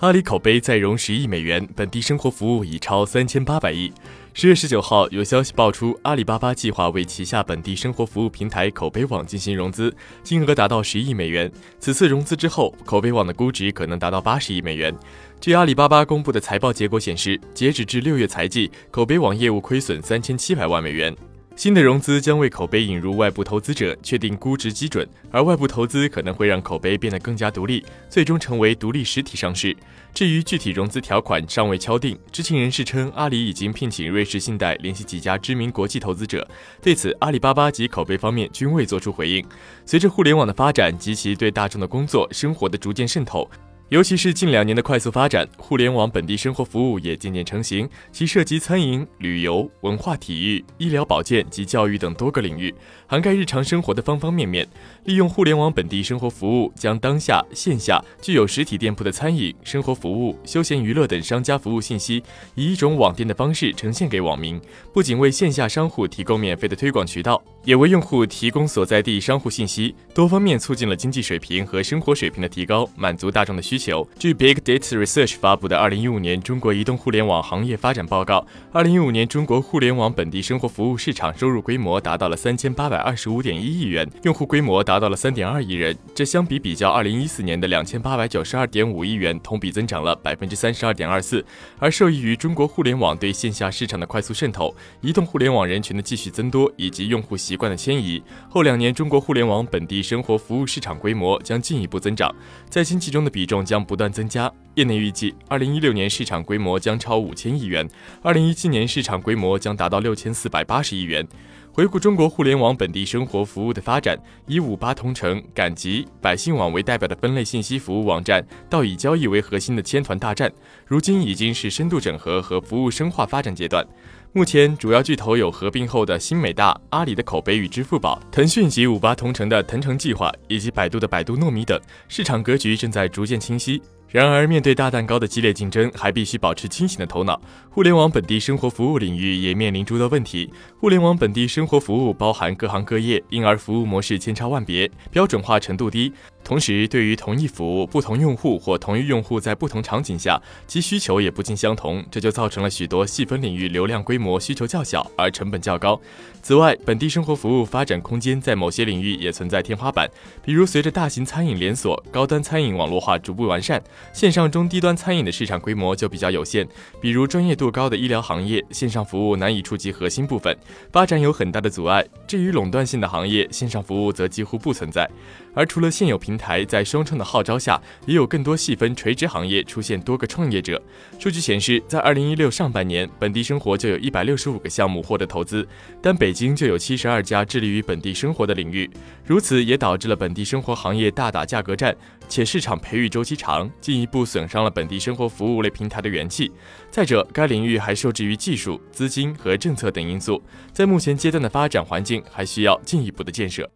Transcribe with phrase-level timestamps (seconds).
[0.00, 3.92] 阿里口碑再融十亿美元，本地生活服务已超三千八百亿。
[4.32, 9.92] 十月十九号，有消息爆出，阿里巴巴计划为旗下本地生活服务平台口碑网进行融资，
[10.22, 11.50] 金额达到十亿美元。
[11.80, 14.94] 此次融资之后，口碑网的估值可能达到八十亿美元。
[15.40, 21.12] 据阿里巴巴公布的财报结果显示，截止至六月财季，口碑网业务亏损三千七百万美元。
[21.58, 29.76] 新的融资将为口碑引入外部投资者，确定估值基准，而外部投资可能会让口碑变得更加独立，最终成为独立实体上市。
[30.14, 36.48] 至于具体融资条款尚未敲定，知情人士称，阿里已经聘请瑞士信贷联系几家知名国际投资者。
[36.80, 39.44] 对此，阿里巴巴及口碑方面均未作出回应。
[39.84, 43.50] 随着互联网的发展及其对大众的工作生活的逐渐渗透。
[43.90, 52.74] 尤其是近两年的快速发展，互联网本地生活服务也渐渐成型，其涉及餐饮、旅游、文化、体育、医疗保健及教育等多个领域，
[53.06, 54.68] 涵盖日常生活的方方面面。
[55.04, 62.22] 利用互联网本地生活服务，将当下线下具有实体店铺的餐饮、生活服务、休闲娱乐等商家服务信息，
[62.54, 64.60] 以一种网店的方式呈现给网民，
[64.92, 73.78] 不仅为线下商户提供免费的推广渠道，也为用户提供所在地商户信息，多方面促进了经济水平和生活水平的提高，满足大众的需。
[73.78, 74.08] 求。
[74.18, 78.38] 据 Big Data Research 发布的《二零一五年中国移动互联网行业发展报告》，
[78.72, 85.94] 二零一五年中国互联网本地生活服务市场收入规模达到了三千八百二十五点一亿元，用户规模达到了三点二亿人。
[86.14, 91.44] 这相比比较二零一四年的两千八百九十二点五亿元，同比增长了百分之三十二点二四。
[91.78, 102.34] 而受益于中国互联网对线下市场的快速渗透，移动互联网人群的继续增多，以及用户习惯的迁移，后两年中国互联网本地生活服务市场规模将进一步增长，
[102.70, 103.58] 在经济中的比重。
[103.64, 104.50] 将不断增加。
[104.76, 107.86] 业内预计，二零一六年市场规模将超五千亿元，
[108.22, 111.26] 二零一七年市场规模将达到六千四百八十亿元。
[111.72, 120.50] 回顾中国互联网本地生活服务的发展，以五八同城、赶集、百姓网为代表的分类信息服务网站，到以交易为核心的千团大战，
[120.86, 123.86] 如今已经是深度整合和服务深化发展阶段。
[124.34, 133.80] 目前主要巨头有合并后的新美大、阿里的口碑与支付宝、腾讯及五八同城的腾城计划，以及百度的百度糯米等，市场格局正在逐渐清晰。
[134.10, 137.38] 然而，面对大蛋糕的激烈竞争，还必须保持清醒的头脑。
[137.68, 140.50] 互联网本地生活服务领域也面临诸多问题。
[140.80, 146.10] 互联网本地生活服务包含各行各业，因而服务模式千差万别，标准化程度低。
[146.42, 156.00] 同时，对于同一服务，不同用户或同一用户在不同场景下，其需求也不尽相同，这就造成了许多细分领域流量规模需求较小，而成本较高。
[156.40, 160.08] 此外，本地生活服务发展空间在某些领域也存在天花板，
[160.42, 166.66] 比如随着大型餐饮连锁、高端餐饮网络化逐步完善，线上中低端餐饮的市场规模就比较有限。
[167.00, 170.56] 比如专业度高的医疗行业，线上服务难以触及核心部分，
[170.92, 172.04] 发展有很大的阻碍。
[172.26, 175.08] 至于垄断性的行业，线上服务则几乎不存在。
[175.54, 180.80] 而除了现有平台在双创的号召下，也有更多细分垂直行业出现多个创业者。
[181.18, 185.66] 数据显示，在二零一六上半年，本地生活就有一百六十五个项目获得投资，
[186.00, 188.88] 但北京就有七十二家致力于本地生活的领域。
[189.24, 191.96] 如此也导致了本地生活行业大打价格战，
[192.28, 196.52] 且市场培育周期长，进一步损伤了本地生活服务类平台的元气。
[196.90, 203.68] 再者，该领域还受制于技术、资金和政策等因素，在目前阶段的发展环境，还需要进一步的建设。